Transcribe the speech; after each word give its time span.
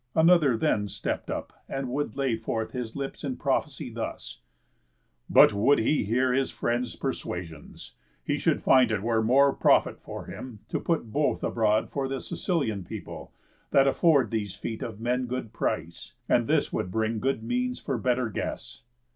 Another 0.15 0.57
then 0.57 0.87
stepp'd 0.87 1.29
up, 1.29 1.53
and 1.69 1.87
would 1.89 2.15
lay 2.17 2.35
forth 2.35 2.71
His 2.71 2.95
lips 2.95 3.23
in 3.23 3.37
prophecy, 3.37 3.91
thus: 3.91 4.39
"But, 5.29 5.53
would 5.53 5.77
he 5.77 6.05
hear 6.05 6.33
His 6.33 6.49
friends' 6.49 6.95
persuasions, 6.95 7.93
he 8.23 8.39
should 8.39 8.63
find 8.63 8.89
it 8.91 9.03
were 9.03 9.21
More 9.21 9.53
profit 9.53 9.99
for 9.99 10.25
him 10.25 10.61
to 10.69 10.79
put 10.79 11.11
both 11.11 11.43
aboard 11.43 11.91
For 11.91 12.07
the 12.07 12.19
Sicilian 12.19 12.83
people, 12.83 13.31
that 13.69 13.87
afford 13.87 14.31
These 14.31 14.55
feet 14.55 14.81
of 14.81 14.99
men 14.99 15.27
good 15.27 15.53
price; 15.53 16.15
and 16.27 16.47
this 16.47 16.73
would 16.73 16.89
bring 16.89 17.19
Good 17.19 17.43
means 17.43 17.77
for 17.79 17.99
better 17.99 18.27
guests." 18.29 18.81